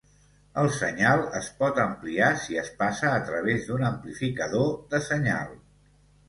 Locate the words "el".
0.59-0.67